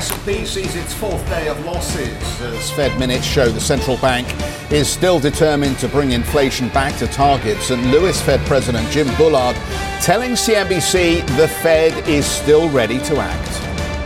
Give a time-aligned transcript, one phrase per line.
[0.00, 4.26] S&P sees its fourth day of losses as Fed minutes show the central bank
[4.72, 7.66] is still determined to bring inflation back to targets.
[7.66, 7.84] St.
[7.88, 9.56] Louis Fed President Jim Bullard
[10.00, 13.52] telling CNBC the Fed is still ready to act.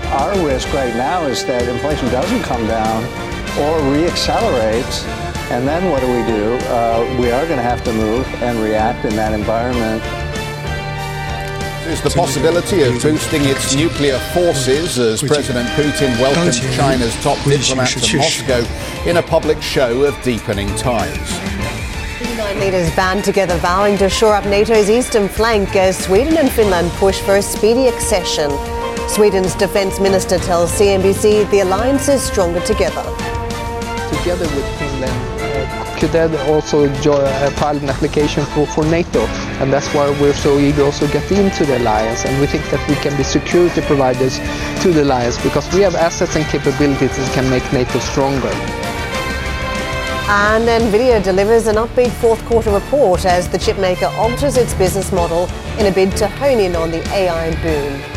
[0.06, 3.04] Our risk right now is that inflation doesn't come down
[3.62, 5.04] or reaccelerates.
[5.52, 6.56] And then what do we do?
[6.74, 10.02] Uh, we are going to have to move and react in that environment
[11.86, 17.88] is the possibility of boosting its nuclear forces as President Putin welcomed China's top diplomat
[17.88, 18.64] to Moscow
[19.08, 21.30] in a public show of deepening ties.
[22.36, 26.90] Nine leaders band together, vowing to shore up NATO's eastern flank as Sweden and Finland
[26.92, 28.50] push for a speedy accession.
[29.08, 33.02] Sweden's defense minister tells CNBC the alliance is stronger together.
[34.18, 35.33] Together with Finland,
[36.04, 39.20] could then also uh, file an application for, for NATO.
[39.60, 42.26] And that's why we're so eager also get into the alliance.
[42.26, 44.38] And we think that we can be security providers
[44.82, 48.52] to the alliance because we have assets and capabilities that can make NATO stronger.
[50.28, 55.48] And NVIDIA delivers an upbeat fourth quarter report as the chipmaker alters its business model
[55.78, 58.13] in a bid to hone in on the AI boom.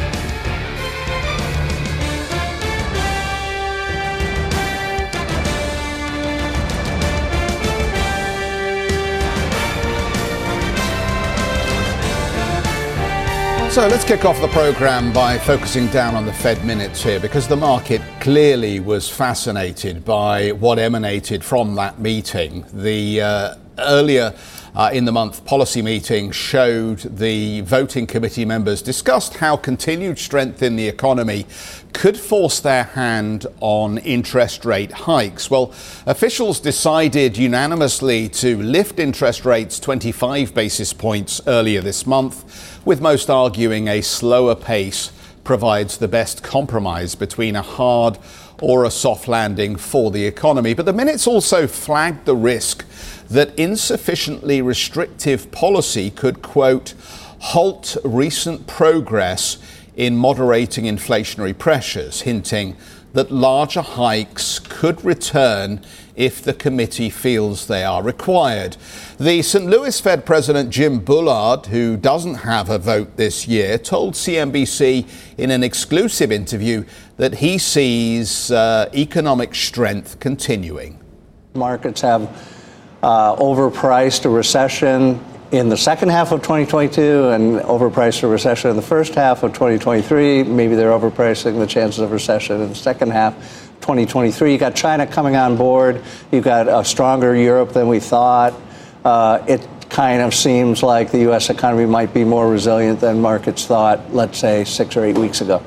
[13.77, 17.47] So let's kick off the program by focusing down on the Fed minutes here because
[17.47, 22.65] the market clearly was fascinated by what emanated from that meeting.
[22.73, 24.33] The uh, earlier
[24.77, 30.61] uh, in the month policy meeting showed the voting committee members discussed how continued strength
[30.61, 31.47] in the economy
[31.93, 35.49] could force their hand on interest rate hikes.
[35.49, 35.73] Well,
[36.05, 43.31] officials decided unanimously to lift interest rates 25 basis points earlier this month with most
[43.31, 45.11] arguing a slower pace
[45.43, 48.19] provides the best compromise between a hard
[48.61, 50.73] or a soft landing for the economy.
[50.73, 52.85] But the minutes also flagged the risk
[53.29, 56.93] that insufficiently restrictive policy could, quote,
[57.39, 59.57] halt recent progress
[59.95, 62.75] in moderating inflationary pressures, hinting
[63.13, 65.81] that larger hikes could return
[66.15, 68.75] if the committee feels they are required.
[69.19, 69.65] The St.
[69.65, 75.51] Louis Fed President Jim Bullard, who doesn't have a vote this year, told CNBC in
[75.51, 76.85] an exclusive interview
[77.17, 80.99] that he sees uh, economic strength continuing.
[81.53, 82.56] Markets have
[83.01, 88.81] overpriced a recession in the second half of 2022 and overpriced a recession in the
[88.81, 90.43] first half of 2023.
[90.43, 93.35] Maybe they're overpricing the chances of recession in the second half
[93.81, 94.51] 2023.
[94.51, 96.01] You got China coming on board.
[96.31, 98.53] You've got a stronger Europe than we thought.
[99.05, 101.49] Uh, it kind of seems like the U.S.
[101.49, 105.63] economy might be more resilient than markets thought, let's say, six or eight weeks ago.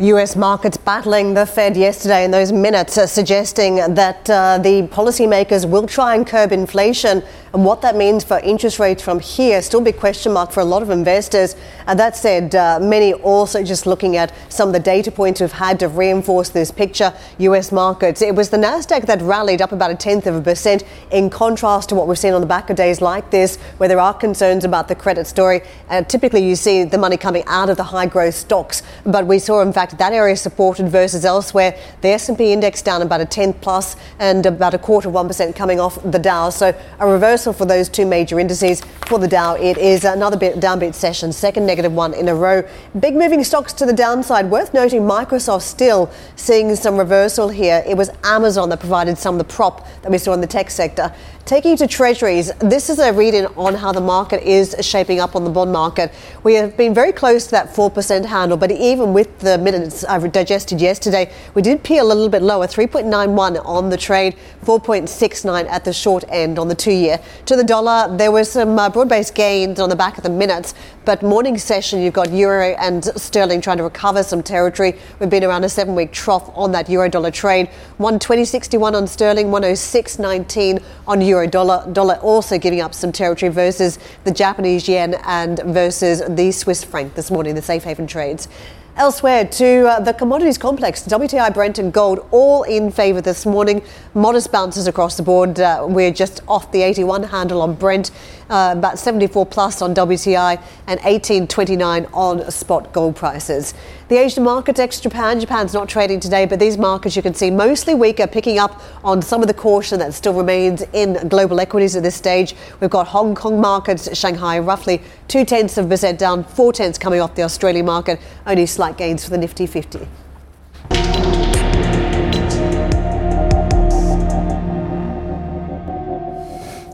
[0.00, 5.68] US markets battling the Fed yesterday in those minutes, uh, suggesting that uh, the policymakers
[5.68, 7.22] will try and curb inflation.
[7.52, 10.64] And what that means for interest rates from here, still big question mark for a
[10.64, 11.56] lot of investors.
[11.88, 15.50] And that said, uh, many also just looking at some of the data points we've
[15.50, 17.12] had to reinforce this picture.
[17.38, 20.84] US markets, it was the NASDAQ that rallied up about a tenth of a percent,
[21.10, 23.98] in contrast to what we've seen on the back of days like this, where there
[23.98, 25.62] are concerns about the credit story.
[25.88, 28.84] And typically you see the money coming out of the high growth stocks.
[29.04, 31.76] But we saw, in fact, that area supported versus elsewhere.
[32.02, 35.80] The S&P index down about a tenth plus and about a quarter of 1% coming
[35.80, 36.50] off the Dow.
[36.50, 37.08] So a
[37.40, 38.82] reversal for those two major indices.
[39.06, 42.62] For the Dow, it is another bit downbeat session, second negative one in a row.
[42.98, 44.50] Big moving stocks to the downside.
[44.50, 47.82] Worth noting, Microsoft still seeing some reversal here.
[47.86, 50.70] It was Amazon that provided some of the prop that we saw in the tech
[50.70, 51.14] sector.
[51.46, 55.34] Taking to treasuries, this is a read in on how the market is shaping up
[55.34, 56.12] on the bond market.
[56.44, 60.30] We have been very close to that 4% handle, but even with the minutes I've
[60.30, 65.84] digested yesterday, we did peel a little bit lower 3.91 on the trade, 4.69 at
[65.84, 67.18] the short end on the two year.
[67.46, 70.30] To the dollar, there were some uh, broad based gains on the back of the
[70.30, 70.74] minutes,
[71.04, 74.98] but morning session, you've got euro and sterling trying to recover some territory.
[75.18, 79.46] We've been around a seven week trough on that euro dollar trade, 120.61 on sterling,
[79.48, 81.86] 106.19 on euro dollar.
[81.92, 87.14] Dollar also giving up some territory versus the Japanese yen and versus the Swiss franc
[87.14, 88.48] this morning, the safe haven trades.
[88.96, 93.82] Elsewhere, to uh, the commodities complex, WTI, Brent, and gold all in favour this morning.
[94.14, 95.60] Modest bounces across the board.
[95.60, 98.10] Uh, we're just off the 81 handle on Brent,
[98.50, 103.74] uh, about 74 plus on WTI, and 18.29 on spot gold prices.
[104.08, 105.38] The Asian markets, ex Japan.
[105.38, 109.22] Japan's not trading today, but these markets you can see mostly weaker, picking up on
[109.22, 112.56] some of the caution that still remains in global equities at this stage.
[112.80, 116.98] We've got Hong Kong markets, Shanghai roughly two tenths of a percent down, four tenths
[116.98, 120.08] coming off the Australian market, only slight gains for the Nifty 50.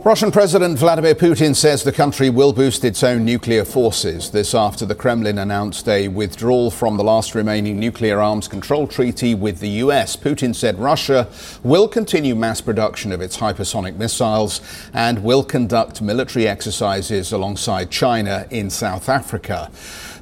[0.06, 4.30] Russian President Vladimir Putin says the country will boost its own nuclear forces.
[4.30, 9.34] This after the Kremlin announced a withdrawal from the last remaining nuclear arms control treaty
[9.34, 10.14] with the US.
[10.14, 11.26] Putin said Russia
[11.64, 14.60] will continue mass production of its hypersonic missiles
[14.92, 19.72] and will conduct military exercises alongside China in South Africa.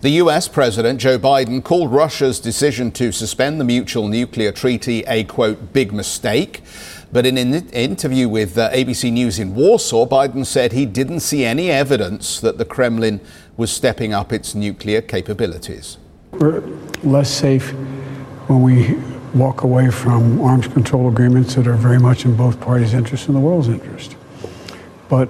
[0.00, 5.24] The US President Joe Biden called Russia's decision to suspend the mutual nuclear treaty a
[5.24, 6.62] quote big mistake.
[7.14, 11.44] But in an interview with uh, ABC News in Warsaw, Biden said he didn't see
[11.44, 13.20] any evidence that the Kremlin
[13.56, 15.96] was stepping up its nuclear capabilities.
[16.32, 16.60] We're
[17.04, 17.70] less safe
[18.48, 18.94] when we
[19.32, 23.36] walk away from arms control agreements that are very much in both parties' interest and
[23.36, 24.16] the world's interest.
[25.08, 25.28] But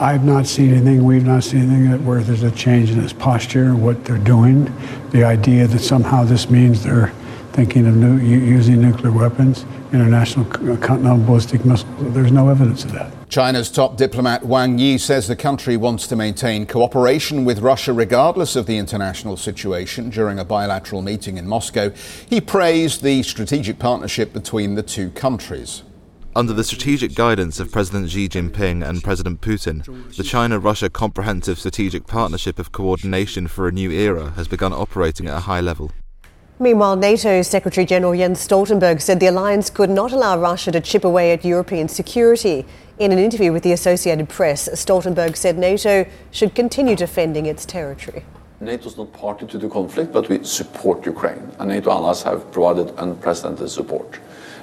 [0.00, 3.12] I've not seen anything, we've not seen anything that where there's a change in this
[3.12, 4.64] posture, what they're doing,
[5.10, 7.12] the idea that somehow this means they're
[7.58, 12.14] thinking of new, using nuclear weapons international uh, continental ballistic missiles.
[12.14, 13.10] There's no evidence of that.
[13.28, 18.54] China's top diplomat Wang Yi says the country wants to maintain cooperation with Russia regardless
[18.54, 20.08] of the international situation.
[20.08, 21.90] During a bilateral meeting in Moscow,
[22.30, 25.82] he praised the strategic partnership between the two countries.
[26.36, 29.84] Under the strategic guidance of President Xi Jinping and President Putin,
[30.14, 35.26] the China Russia Comprehensive Strategic Partnership of Coordination for a New Era has begun operating
[35.26, 35.90] at a high level.
[36.60, 41.04] Meanwhile, NATO Secretary General Jens Stoltenberg said the alliance could not allow Russia to chip
[41.04, 42.66] away at European security.
[42.98, 48.24] In an interview with the Associated Press, Stoltenberg said NATO should continue defending its territory.
[48.60, 52.50] NATO is not party to the conflict, but we support Ukraine, and NATO allies have
[52.50, 54.18] provided unprecedented support.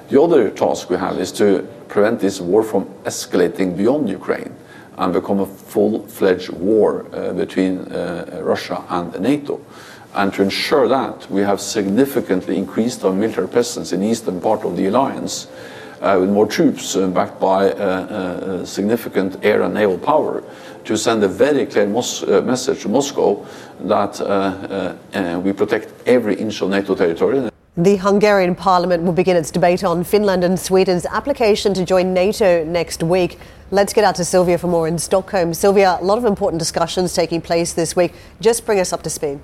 [0.09, 4.53] The other task we have is to prevent this war from escalating beyond Ukraine
[4.97, 9.61] and become a full fledged war uh, between uh, Russia and NATO.
[10.15, 14.63] And to ensure that, we have significantly increased our military presence in the eastern part
[14.63, 15.47] of the alliance
[16.01, 20.41] uh, with more troops uh, backed by uh, uh significant air and naval power
[20.85, 23.45] to send a very clear uh, message to Moscow
[23.81, 27.49] that uh, we protect every inch of NATO territory.
[27.75, 32.63] The Hungarian parliament will begin its debate on Finland and Sweden's application to join NATO
[32.63, 33.37] next week.
[33.69, 35.53] Let's get out to Silvia for more in Stockholm.
[35.53, 38.13] Silvia, a lot of important discussions taking place this week.
[38.39, 39.39] Just bring us up to speed.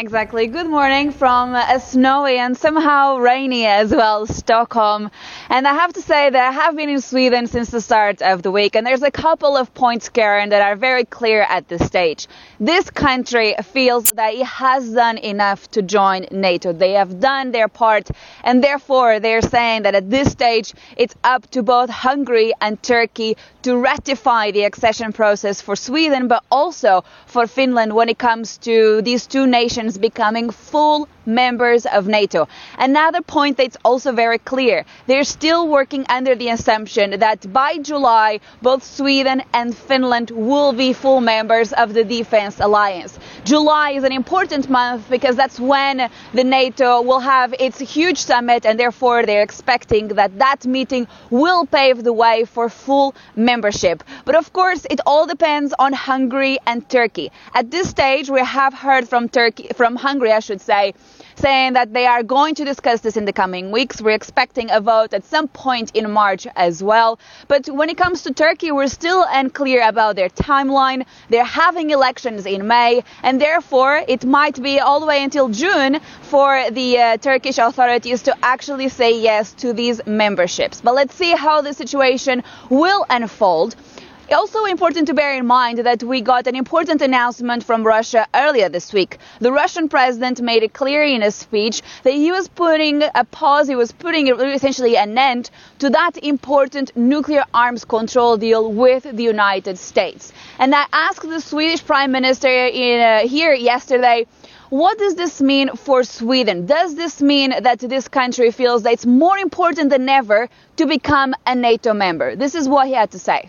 [0.00, 0.46] Exactly.
[0.46, 5.10] Good morning from a snowy and somehow rainy as well Stockholm.
[5.48, 8.44] And I have to say that I have been in Sweden since the start of
[8.44, 11.84] the week, and there's a couple of points, Karen, that are very clear at this
[11.84, 12.28] stage.
[12.60, 16.72] This country feels that it has done enough to join NATO.
[16.72, 18.08] They have done their part,
[18.44, 23.36] and therefore they're saying that at this stage it's up to both Hungary and Turkey
[23.62, 29.02] to ratify the accession process for Sweden, but also for Finland when it comes to
[29.02, 32.48] these two nations nations becoming full members of NATO.
[32.78, 38.40] Another point that's also very clear they're still working under the assumption that by July,
[38.62, 43.18] both Sweden and Finland will be full members of the Defense Alliance.
[43.44, 48.64] July is an important month because that's when the NATO will have its huge summit,
[48.66, 54.02] and therefore they're expecting that that meeting will pave the way for full membership.
[54.24, 57.30] But of course, it all depends on Hungary and Turkey.
[57.54, 60.94] At this stage, we have heard from Turkey, from Hungary, I should say,
[61.38, 64.00] saying that they are going to discuss this in the coming weeks.
[64.00, 67.18] We're expecting a vote at some point in March as well.
[67.46, 71.06] But when it comes to Turkey, we're still unclear about their timeline.
[71.30, 76.00] They're having elections in May, and therefore it might be all the way until June
[76.22, 80.80] for the uh, Turkish authorities to actually say yes to these memberships.
[80.80, 83.76] But let's see how the situation will unfold.
[84.30, 88.68] Also important to bear in mind that we got an important announcement from Russia earlier
[88.68, 89.16] this week.
[89.40, 93.68] The Russian president made it clear in a speech that he was putting a pause,
[93.68, 99.22] he was putting essentially an end to that important nuclear arms control deal with the
[99.22, 100.30] United States.
[100.58, 104.26] And I asked the Swedish prime minister in, uh, here yesterday,
[104.68, 106.66] what does this mean for Sweden?
[106.66, 111.34] Does this mean that this country feels that it's more important than ever to become
[111.46, 112.36] a NATO member?
[112.36, 113.48] This is what he had to say.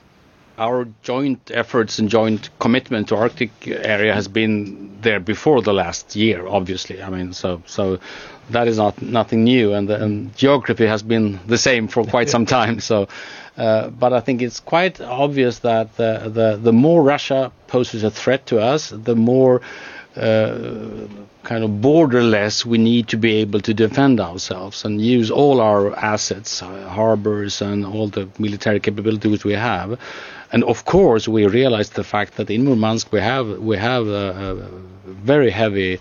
[0.60, 6.16] Our joint efforts and joint commitment to Arctic area has been there before the last
[6.16, 6.46] year.
[6.46, 8.00] Obviously, I mean, so so
[8.50, 12.30] that is not nothing new, and, the, and geography has been the same for quite
[12.30, 12.80] some time.
[12.82, 13.08] So,
[13.58, 18.12] uh, but I think it's quite obvious that the, the the more Russia poses a
[18.12, 19.62] threat to us, the more
[20.18, 21.08] uh,
[21.44, 25.96] kind of borderless we need to be able to defend ourselves and use all our
[25.96, 29.98] assets, uh, harbors, and all the military capabilities we have.
[30.52, 34.26] And of course, we realize the fact that in Murmansk we have we have a,
[34.40, 34.54] a
[35.06, 36.00] very heavy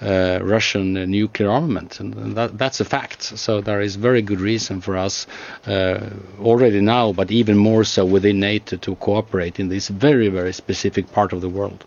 [0.00, 3.22] uh, Russian nuclear armament, and, and that, that's a fact.
[3.22, 5.26] So there is very good reason for us
[5.66, 6.08] uh,
[6.40, 11.12] already now, but even more so within NATO, to cooperate in this very very specific
[11.12, 11.84] part of the world.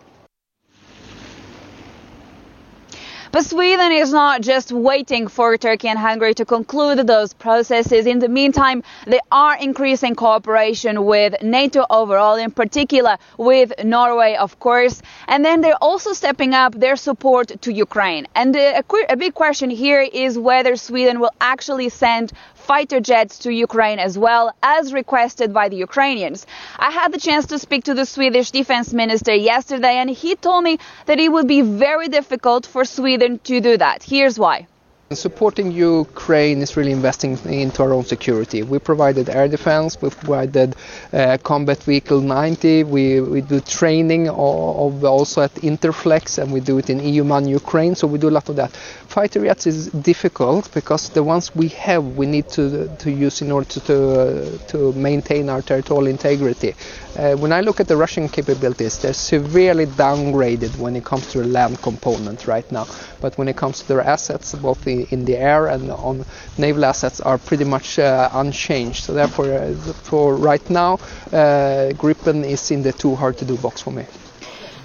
[3.34, 8.06] But Sweden is not just waiting for Turkey and Hungary to conclude those processes.
[8.06, 14.60] In the meantime, they are increasing cooperation with NATO overall, in particular with Norway, of
[14.60, 15.02] course.
[15.26, 18.28] And then they're also stepping up their support to Ukraine.
[18.36, 22.32] And a, a big question here is whether Sweden will actually send
[22.64, 26.46] fighter jets to Ukraine as well, as requested by the Ukrainians.
[26.78, 30.64] I had the chance to speak to the Swedish defense minister yesterday, and he told
[30.64, 34.02] me that it would be very difficult for Sweden to do that.
[34.02, 34.66] Here's why.
[35.12, 38.62] Supporting Ukraine is really investing into our own security.
[38.62, 40.74] We provided air defense, we provided
[41.12, 46.78] uh, combat vehicle 90, we, we do training of, also at Interflex and we do
[46.78, 48.72] it in EUMAM Ukraine, so we do a lot of that.
[48.72, 53.52] Fighter jets is difficult because the ones we have we need to, to use in
[53.52, 56.74] order to, to, uh, to maintain our territorial integrity.
[57.16, 61.38] Uh, when I look at the Russian capabilities, they're severely downgraded when it comes to
[61.38, 62.86] the land component right now.
[63.20, 66.24] But when it comes to their assets, both in, in the air and on
[66.58, 69.04] naval assets, are pretty much uh, unchanged.
[69.04, 70.94] So therefore, uh, for right now,
[71.32, 74.06] uh, Gripen is in the too hard to do box for me.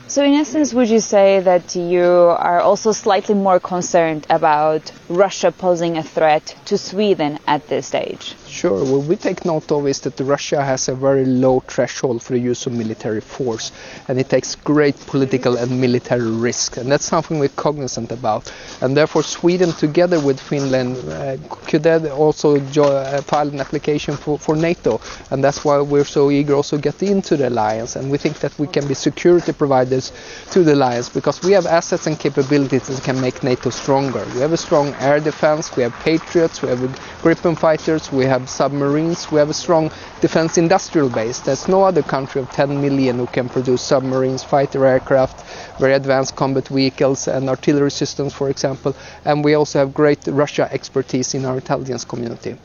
[0.08, 5.52] So, in essence, would you say that you are also slightly more concerned about Russia
[5.52, 8.36] posing a threat to Sweden at this stage?
[8.50, 8.84] Sure.
[8.84, 12.40] What we take note of is that Russia has a very low threshold for the
[12.40, 13.72] use of military force,
[14.08, 18.52] and it takes great political and military risk, and that's something we're cognizant about.
[18.82, 21.38] And therefore, Sweden, together with Finland, uh,
[21.68, 26.56] could also uh, file an application for, for NATO, and that's why we're so eager
[26.56, 27.96] also get into the alliance.
[27.96, 30.12] And we think that we can be security providers
[30.52, 34.26] to the alliance because we have assets and capabilities that can make NATO stronger.
[34.34, 36.80] We have a strong air defense, we have Patriots, we have
[37.22, 39.32] Gripen fighters, we have have submarines.
[39.32, 39.92] We have a strong
[40.22, 41.40] defense industrial base.
[41.40, 45.46] There's no other country of 10 million who can produce submarines, fighter aircraft,
[45.80, 48.96] very advanced combat vehicles, and artillery systems, for example.
[49.26, 52.58] And we also have great Russia expertise in our intelligence community.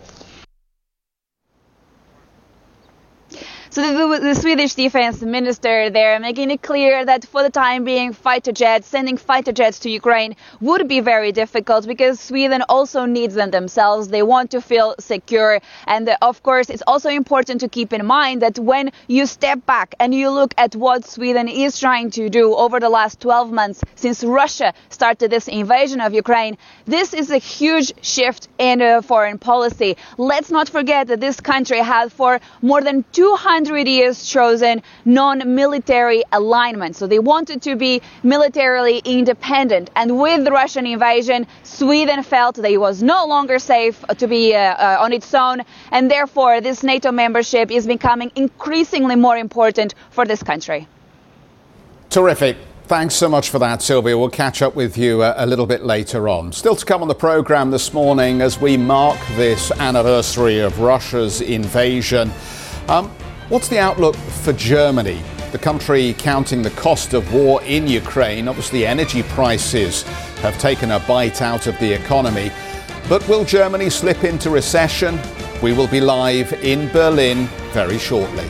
[3.75, 8.13] So the, the, Swedish defense minister there making it clear that for the time being,
[8.13, 13.35] fighter jets, sending fighter jets to Ukraine would be very difficult because Sweden also needs
[13.35, 14.07] them themselves.
[14.07, 15.61] They want to feel secure.
[15.89, 19.67] And uh, of course, it's also important to keep in mind that when you step
[19.67, 23.51] back and you look at what Sweden is trying to do over the last 12
[23.51, 29.03] months since Russia started this invasion of Ukraine, this is a huge shift in uh,
[29.03, 29.97] foreign policy.
[30.17, 36.23] Let's not forget that this country had for more than 200 100 years chosen non-military
[36.33, 36.97] alignment.
[36.97, 39.91] So they wanted to be militarily independent.
[39.97, 44.55] And with the Russian invasion, Sweden felt that it was no longer safe to be
[44.55, 45.63] uh, uh, on its own.
[45.91, 50.87] And therefore, this NATO membership is becoming increasingly more important for this country.
[52.11, 52.59] Terrific.
[52.87, 54.19] Thanks so much for that, Silvia.
[54.19, 56.53] We'll catch up with you a, a, little bit later on.
[56.53, 61.41] Still to come on the programme this morning as we mark this anniversary of Russia's
[61.41, 62.31] invasion.
[62.89, 63.11] Um,
[63.51, 65.21] What's the outlook for Germany?
[65.53, 68.49] The country counting the cost of war in Ukraine.
[68.49, 70.03] Obviously, energy prices
[70.41, 72.51] have taken a bite out of the economy.
[73.07, 75.21] But will Germany slip into recession?
[75.63, 78.49] We will be live in Berlin very shortly.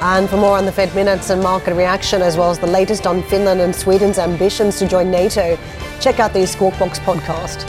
[0.00, 3.04] And for more on the Fed minutes and market reaction, as well as the latest
[3.04, 5.58] on Finland and Sweden's ambitions to join NATO,
[6.00, 7.68] check out the Squawk Box podcast.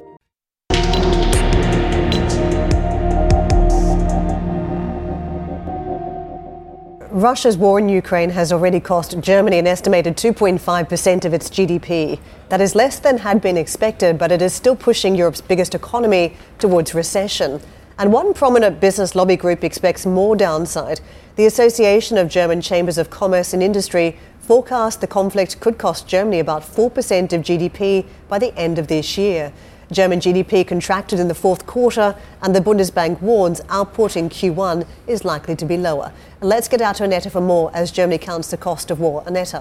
[7.11, 12.17] Russia's war in Ukraine has already cost Germany an estimated 2.5% of its GDP.
[12.47, 16.37] That is less than had been expected, but it is still pushing Europe's biggest economy
[16.57, 17.59] towards recession.
[17.99, 21.01] And one prominent business lobby group expects more downside.
[21.35, 26.39] The Association of German Chambers of Commerce and Industry forecast the conflict could cost Germany
[26.39, 29.51] about 4% of GDP by the end of this year.
[29.91, 35.25] German GDP contracted in the fourth quarter, and the Bundesbank warns output in Q1 is
[35.25, 36.13] likely to be lower.
[36.39, 39.23] Let's get out to Annette for more as Germany counts the cost of war.
[39.25, 39.53] Annette.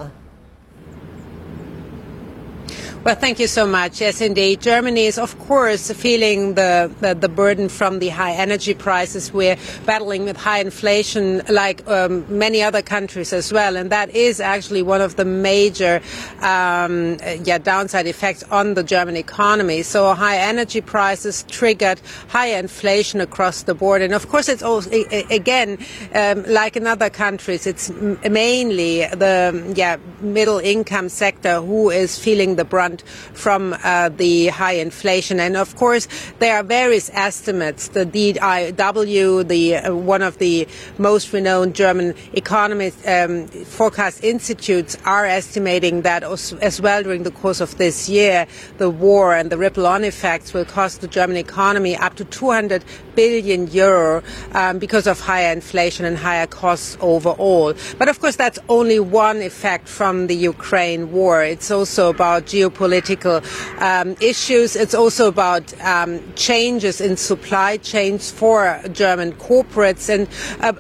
[3.02, 4.02] Well, thank you so much.
[4.02, 4.60] Yes, indeed.
[4.60, 9.32] Germany is, of course, feeling the, the, the burden from the high energy prices.
[9.32, 13.76] We're battling with high inflation like um, many other countries as well.
[13.76, 16.02] And that is actually one of the major
[16.42, 19.80] um, yeah, downside effects on the German economy.
[19.80, 24.02] So high energy prices triggered high inflation across the board.
[24.02, 24.90] And of course, it's also,
[25.30, 25.78] again,
[26.14, 27.88] um, like in other countries, it's
[28.28, 32.89] mainly the yeah, middle income sector who is feeling the brunt
[33.32, 35.40] from uh, the high inflation.
[35.40, 37.88] And of course, there are various estimates.
[37.88, 40.66] The DIW, the uh, one of the
[40.98, 47.60] most renowned German economist um, forecast institutes, are estimating that as well during the course
[47.60, 48.46] of this year,
[48.78, 53.66] the war and the ripple-on effects will cost the German economy up to 200 billion
[53.68, 57.74] euro um, because of higher inflation and higher costs overall.
[57.98, 61.42] But of course, that's only one effect from the Ukraine war.
[61.42, 63.42] It's also about geopolitical political
[63.78, 64.74] um, issues.
[64.74, 70.26] It's also about um, changes in supply chains for German corporates, and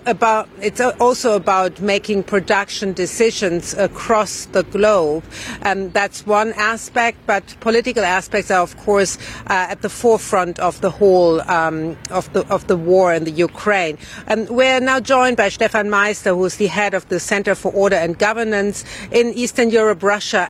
[0.06, 5.22] about it's also about making production decisions across the globe.
[5.68, 9.18] Um, that's one aspect, but political aspects are, of course,
[9.52, 13.36] uh, at the forefront of the whole um, of the of the war in the
[13.50, 13.98] Ukraine.
[14.26, 17.70] And we're now joined by Stefan Meister, who is the head of the Center for
[17.72, 20.48] Order and Governance in Eastern Europe, Russia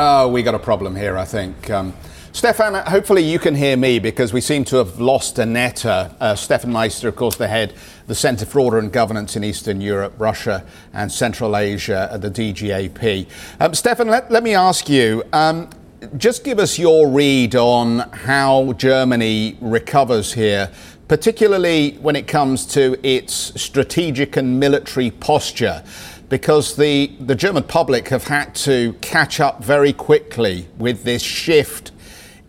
[0.00, 1.70] Oh, we got a problem here, I think.
[1.70, 1.92] Um,
[2.30, 5.84] Stefan, hopefully you can hear me because we seem to have lost Annette.
[5.84, 7.74] Uh, Stefan Meister, of course, the head
[8.06, 12.30] the Centre for Order and Governance in Eastern Europe, Russia, and Central Asia at the
[12.30, 13.26] DGAP.
[13.58, 15.68] Um, Stefan, let, let me ask you um,
[16.16, 20.70] just give us your read on how Germany recovers here,
[21.08, 25.82] particularly when it comes to its strategic and military posture
[26.28, 31.92] because the, the German public have had to catch up very quickly with this shift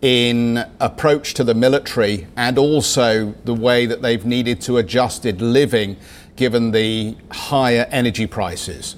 [0.02, 5.96] in approach to the military and also the way that they've needed to adjusted living
[6.36, 8.96] given the higher energy prices.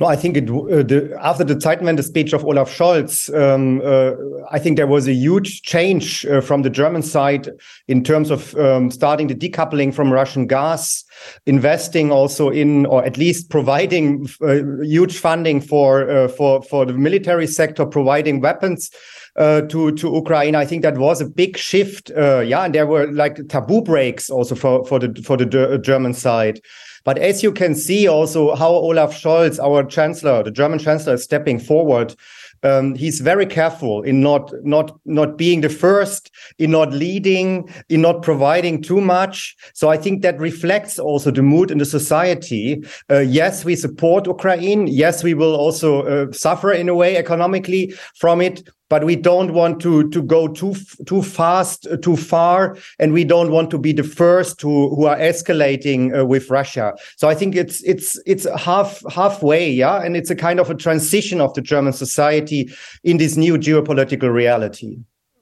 [0.00, 4.12] No, I think it, uh, the, after the Zeitenwende speech of Olaf Scholz, um, uh,
[4.50, 7.50] I think there was a huge change uh, from the German side
[7.86, 11.04] in terms of um, starting the decoupling from Russian gas,
[11.44, 16.94] investing also in, or at least providing uh, huge funding for uh, for for the
[16.94, 18.90] military sector, providing weapons.
[19.36, 20.56] Uh, to to Ukraine.
[20.56, 22.10] I think that was a big shift.
[22.10, 26.14] Uh, yeah, and there were like taboo breaks also for for the for the German
[26.14, 26.60] side.
[27.04, 31.24] But as you can see also how Olaf Scholz, our chancellor, the German chancellor, is
[31.24, 32.14] stepping forward.
[32.62, 38.02] Um, he's very careful in not not not being the first, in not leading, in
[38.02, 39.56] not providing too much.
[39.72, 42.84] So I think that reflects also the mood in the society.
[43.10, 44.86] Uh, yes, we support Ukraine.
[44.88, 49.54] Yes, we will also uh, suffer in a way economically from it but we don't
[49.54, 50.74] want to to go too
[51.06, 55.06] too fast uh, too far and we don't want to be the first who who
[55.06, 56.92] are escalating uh, with russia.
[57.16, 60.02] So i think it's it's it's half halfway yeah?
[60.02, 62.70] And it's a kind of a transition of the german society
[63.04, 64.98] in this new geopolitical reality.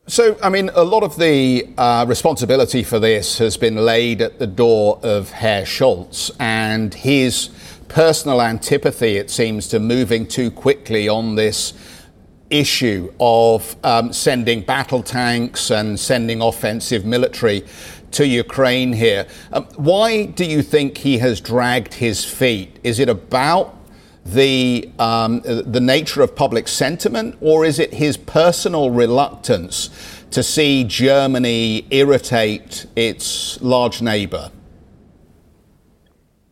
[0.07, 4.39] So, I mean, a lot of the uh, responsibility for this has been laid at
[4.39, 7.51] the door of Herr Scholz and his
[7.89, 11.75] personal antipathy, it seems, to moving too quickly on this
[12.51, 17.65] issue of um, sending battle tanks and sending offensive military
[18.13, 19.27] to Ukraine here.
[19.53, 22.79] Um, why do you think he has dragged his feet?
[22.83, 23.75] Is it about
[24.25, 29.91] the um, the nature of public sentiment, or is it his personal reluctance
[30.31, 34.51] to see Germany irritate its large neighbour?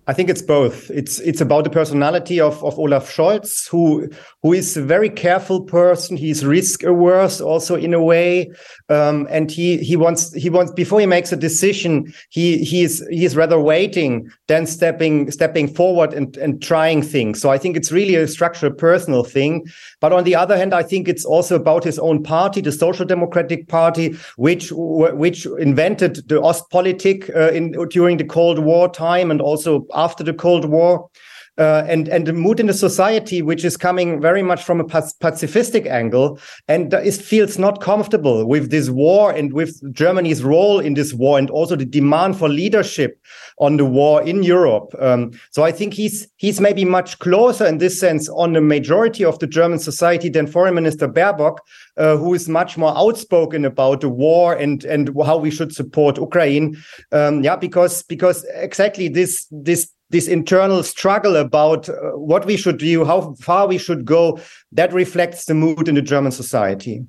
[0.08, 0.88] I think it's both.
[0.90, 4.08] It's it's about the personality of, of Olaf Scholz, who
[4.46, 6.16] who is a very careful person.
[6.16, 8.52] He's risk averse also in a way,
[8.88, 12.14] um, and he he wants he wants before he makes a decision.
[12.30, 17.40] He he is he is rather waiting than stepping stepping forward and and trying things.
[17.40, 19.66] So I think it's really a structural personal thing.
[20.00, 23.04] But on the other hand, I think it's also about his own party, the Social
[23.04, 29.40] Democratic Party, which which invented the Ostpolitik uh, in during the Cold War time and
[29.40, 31.10] also after the Cold War.
[31.58, 34.84] Uh, and and the mood in the society, which is coming very much from a
[34.84, 36.38] pacifistic angle,
[36.68, 41.38] and it feels not comfortable with this war and with Germany's role in this war,
[41.38, 43.18] and also the demand for leadership
[43.58, 44.94] on the war in Europe.
[44.98, 49.24] Um, so I think he's he's maybe much closer in this sense on the majority
[49.24, 51.58] of the German society than Foreign Minister Baerbock,
[51.96, 56.18] uh, who is much more outspoken about the war and and how we should support
[56.18, 56.76] Ukraine.
[57.12, 62.78] Um, yeah, because because exactly this this this internal struggle about uh, what we should
[62.78, 64.38] do, how far we should go,
[64.72, 67.04] that reflects the mood in the German society.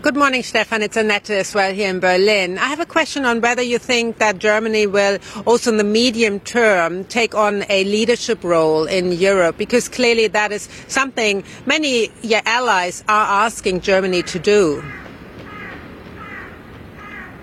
[0.00, 0.82] Good morning, Stefan.
[0.82, 2.56] It's Annette as well here in Berlin.
[2.56, 6.38] I have a question on whether you think that Germany will also in the medium
[6.38, 12.12] term take on a leadership role in Europe, because clearly that is something many
[12.46, 14.84] allies are asking Germany to do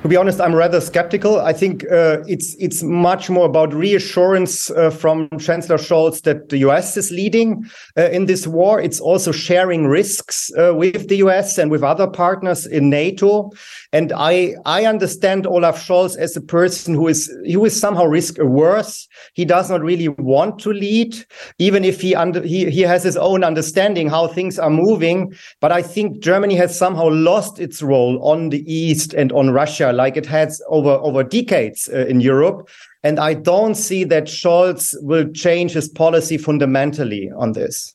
[0.06, 1.40] to be honest, I'm rather skeptical.
[1.40, 6.60] I think uh, it's it's much more about reassurance uh, from Chancellor Scholz that the
[6.60, 7.66] US is leading
[7.98, 8.80] uh, in this war.
[8.80, 13.50] It's also sharing risks uh, with the US and with other partners in NATO.
[13.96, 18.38] And I I understand Olaf Scholz as a person who is who is somehow risk
[18.38, 19.08] averse.
[19.36, 21.16] He does not really want to lead,
[21.60, 25.34] even if he under, he he has his own understanding how things are moving.
[25.62, 29.94] But I think Germany has somehow lost its role on the east and on Russia
[29.94, 32.68] like it has over over decades uh, in Europe.
[33.02, 37.95] And I don't see that Scholz will change his policy fundamentally on this.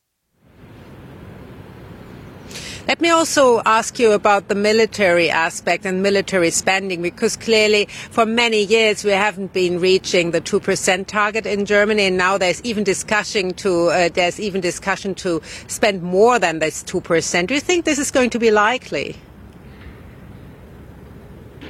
[2.91, 8.27] Let me also ask you about the military aspect and military spending, because clearly for
[8.27, 12.83] many years we haven't been reaching the 2% target in Germany, and now there's even
[12.83, 17.47] discussion to uh, there's even discussion to spend more than this 2%.
[17.47, 19.15] Do you think this is going to be likely?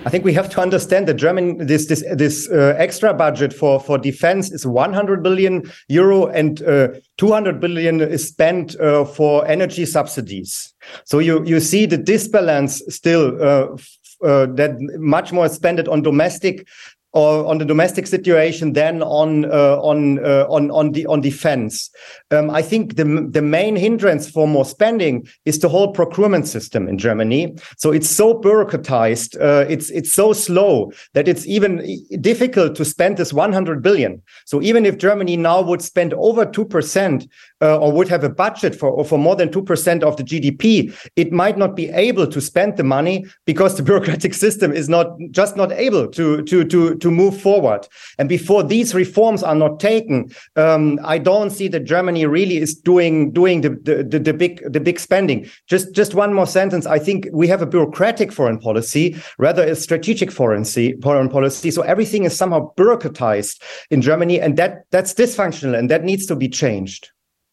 [0.06, 3.78] I think we have to understand that German this this this uh, extra budget for
[3.78, 9.84] for defense is 100 billion euro and uh, 200 billion is spent uh, for energy
[9.84, 10.72] subsidies.
[11.04, 13.76] So you you see the disbalance still uh,
[14.24, 16.66] uh, that much more spent on domestic
[17.12, 21.90] or on the domestic situation than on uh, on uh, on on the on defense.
[22.30, 26.88] Um, I think the the main hindrance for more spending is the whole procurement system
[26.88, 27.56] in Germany.
[27.78, 31.84] So it's so bureaucratized, uh, it's it's so slow that it's even
[32.20, 34.22] difficult to spend this 100 billion.
[34.44, 37.26] So even if Germany now would spend over two percent
[37.62, 40.94] uh, or would have a budget for for more than two percent of the GDP,
[41.16, 45.06] it might not be able to spend the money because the bureaucratic system is not
[45.30, 47.86] just not able to to to to move forward.
[48.18, 52.74] And before these reforms are not taken, um, I don't see that Germany really is
[52.74, 55.48] doing doing the, the, the, the big the big spending.
[55.66, 56.86] Just just one more sentence.
[56.86, 60.64] I think we have a bureaucratic foreign policy rather a strategic foreign
[61.02, 61.70] foreign policy.
[61.70, 66.36] So everything is somehow bureaucratized in Germany, and that that's dysfunctional, and that needs to
[66.36, 67.10] be changed.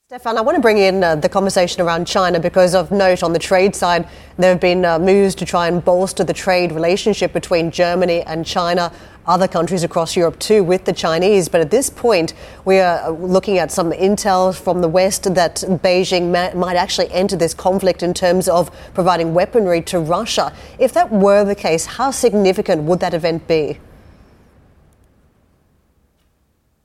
[0.09, 3.33] Stefan, I want to bring in uh, the conversation around China because of note on
[3.33, 7.33] the trade side, there have been uh, moves to try and bolster the trade relationship
[7.33, 8.89] between Germany and China,
[9.25, 11.49] other countries across Europe too, with the Chinese.
[11.49, 16.31] But at this point, we are looking at some intel from the West that Beijing
[16.31, 20.53] ma- might actually enter this conflict in terms of providing weaponry to Russia.
[20.79, 23.77] If that were the case, how significant would that event be?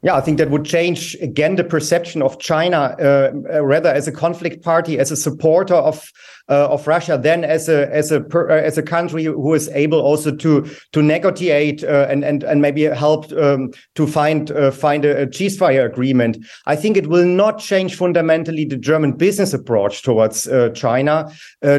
[0.04, 4.08] Yeah, I think that would change again the perception of China, uh, uh, rather as
[4.08, 6.10] a conflict party, as a supporter of
[6.48, 9.68] uh, of Russia, then as a as a per, uh, as a country who is
[9.68, 14.70] able also to to negotiate uh, and and and maybe help um, to find uh,
[14.70, 16.38] find a, a, ceasefire agreement.
[16.66, 21.32] I think it will not change fundamentally the German business approach towards China.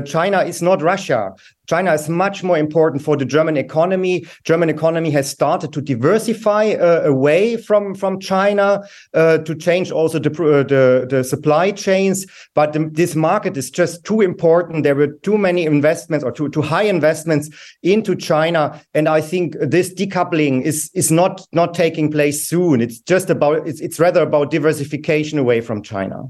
[0.05, 1.33] China is not Russia.
[1.67, 4.25] China is much more important for the German economy.
[4.43, 8.81] German economy has started to diversify uh, away from from China
[9.13, 12.25] uh, to change also the, uh, the, the supply chains.
[12.53, 14.52] But the, this market is just too important.
[14.61, 17.49] There were too many investments or too too high investments
[17.81, 22.81] into China, and I think this decoupling is is not not taking place soon.
[22.81, 26.29] It's just about it's it's rather about diversification away from China.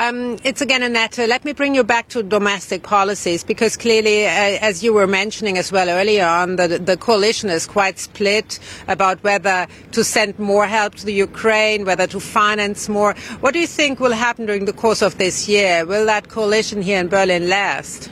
[0.00, 1.18] Um, it's again Annette.
[1.18, 4.30] Let me bring you back to domestic policies because clearly, uh,
[4.60, 9.20] as you were mentioning as well earlier on, the, the coalition is quite split about
[9.24, 13.14] whether to send more help to the Ukraine, whether to finance more.
[13.40, 15.84] What do you think will happen during the course of this year?
[15.84, 18.08] Will that coalition here in Berlin last?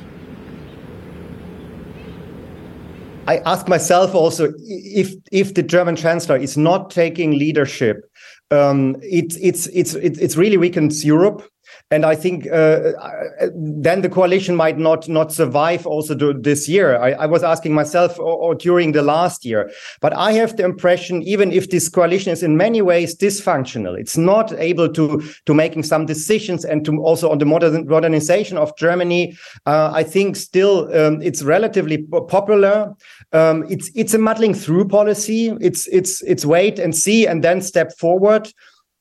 [3.29, 8.11] I ask myself also if if the German chancellor is not taking leadership,
[8.51, 11.49] um, it, it's it's it's really weakens Europe
[11.93, 16.97] and I think uh, uh, then the coalition might not not survive also this year.
[16.97, 19.71] I, I was asking myself or, or, during the last year,
[20.01, 24.17] but I have the impression even if this coalition is in many ways dysfunctional, it's
[24.17, 28.77] not able to to making some decisions and to also on the modern, modernization of
[28.77, 29.37] Germany.
[29.65, 32.95] Uh, I think still um, it's relatively popular.
[33.33, 35.57] Um, it's it's a muddling through policy.
[35.61, 38.53] It's it's it's wait and see and then step forward.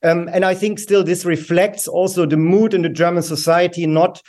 [0.05, 4.21] Um, and I think still this reflects also the mood in the German society not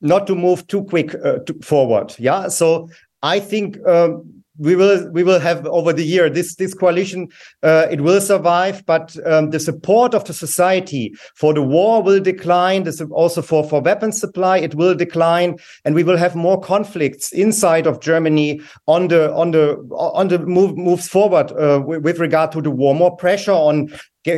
[0.00, 2.14] not to move too quick uh, to forward.
[2.18, 2.88] Yeah, so
[3.22, 7.28] I think um, we will we will have over the year this this coalition
[7.62, 12.20] uh, it will survive, but um, the support of the society for the war will
[12.20, 12.84] decline.
[12.84, 17.32] This also for for weapons supply it will decline, and we will have more conflicts
[17.32, 22.52] inside of Germany on the on the on the move moves forward uh, with, regard
[22.52, 22.94] to the war.
[22.94, 23.92] More pressure on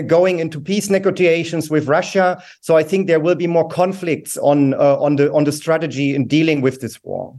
[0.07, 2.43] going into peace negotiations with Russia.
[2.61, 6.15] So I think there will be more conflicts on uh, on the on the strategy
[6.15, 7.39] in dealing with this war.